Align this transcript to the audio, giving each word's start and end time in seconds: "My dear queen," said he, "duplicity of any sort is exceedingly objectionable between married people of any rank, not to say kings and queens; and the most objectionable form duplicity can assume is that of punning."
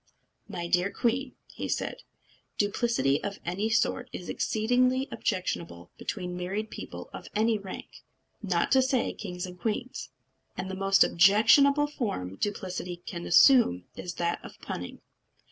"My 0.47 0.67
dear 0.67 0.89
queen," 0.91 1.35
said 1.67 1.97
he, 1.99 2.05
"duplicity 2.65 3.23
of 3.23 3.37
any 3.45 3.69
sort 3.69 4.09
is 4.11 4.29
exceedingly 4.29 5.07
objectionable 5.11 5.91
between 5.99 6.35
married 6.35 6.71
people 6.71 7.11
of 7.13 7.27
any 7.35 7.59
rank, 7.59 8.01
not 8.41 8.71
to 8.71 8.81
say 8.81 9.13
kings 9.13 9.45
and 9.45 9.59
queens; 9.59 10.09
and 10.57 10.71
the 10.71 10.75
most 10.75 11.03
objectionable 11.03 11.85
form 11.85 12.37
duplicity 12.37 12.95
can 13.05 13.27
assume 13.27 13.83
is 13.95 14.15
that 14.15 14.43
of 14.43 14.59
punning." 14.59 15.01